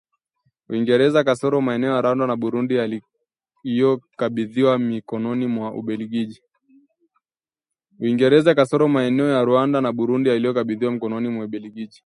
Uingereza, 0.69 1.23
kasoro 1.23 1.61
maeneo 1.61 1.91
ya 1.95 2.01
Rwanda 2.01 2.27
na 2.27 2.35
Burundi 2.37 2.75
yaliyokabidhiwa 2.75 4.79
mikononi 4.79 5.47
mwa 5.47 5.73
Ubelgiji 11.41 11.99